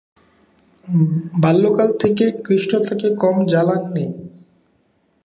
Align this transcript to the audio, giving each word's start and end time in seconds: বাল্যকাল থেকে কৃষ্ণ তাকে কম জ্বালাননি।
বাল্যকাল 1.35 1.89
থেকে 1.99 2.25
কৃষ্ণ 2.45 2.71
তাকে 2.83 3.07
কম 3.15 3.35
জ্বালাননি। 3.45 4.05